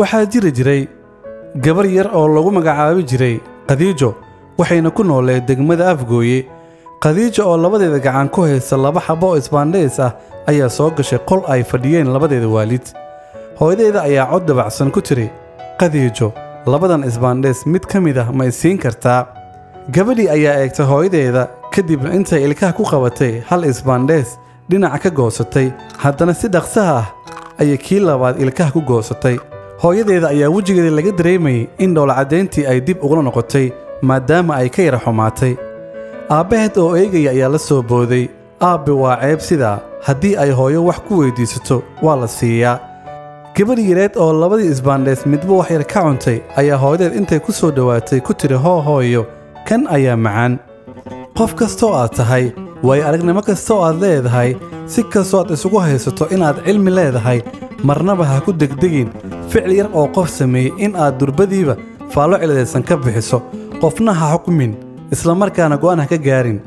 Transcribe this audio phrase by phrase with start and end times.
[0.00, 0.82] waxaa jiri jiray
[1.64, 3.36] gabar yar oo lagu magacaabi jiray
[3.68, 4.10] khadiijo
[4.58, 6.46] waxayna ku nooleed degmada afgooye.
[7.02, 10.12] Khadiijo oo labadeeda gacan ku haysta laba xabo oo isbaandheys ah
[10.50, 12.84] ayaa soo gashay qol ay fadhiyeen labadeeda waalid.
[13.60, 15.30] Hooyadeeda ayaa cod dabacsan ku tiri
[15.80, 16.32] khadiijo
[16.66, 19.26] labadan isbaandheys mid ka mid ah ma isiin kartaa?
[19.94, 21.42] Gabadhii ayaa eegtay hooyadeeda
[21.74, 24.34] kadibna intay ilkaha ku qabatay hal isbaandheys
[24.70, 25.68] dhinaca ka goosatay.
[26.02, 27.06] Haddana si dhaqsaha ah
[27.62, 29.38] ayay kii labaad ilkaha ku goosatay
[29.82, 33.66] hooyadeeda ayaa wejigeeda laga dareemayay in dhowlacaddayntii ay dib ugula noqotay
[34.02, 35.54] maadaama ay ka yara xumaatay.
[36.36, 38.28] Aabbaheed oo eegaya ayaa la soo booday.
[38.60, 42.78] Aabbe waa ceeb sidaa haddii ay hooyo wax ku weyddiisato waa la siiyaa.
[43.56, 47.70] Gabadh yareed oo labadii isbaandheys midba wax yar ka cuntay ayaa hooyadeed intay ku soo
[47.70, 49.26] dhowaatay ku tiri hoo hooyo
[49.68, 50.58] kan ayaa macaan.
[51.38, 52.50] Qof kastoo aad tahay
[52.82, 54.56] waayo aragnimo kastoo aad leedahay.
[54.86, 57.40] Si kastoo aad isugu haysato inaad cilmi leedahay
[57.84, 59.08] marnaba ha ku degdegin
[59.52, 61.74] ficil yar oo qof sameeyey in aad durbadiiba
[62.14, 63.38] faallo ciladaysan ka bixiso.
[63.82, 64.72] Qofna ha xukmin
[65.14, 66.58] islamarkaana go'aan ha ka gaarin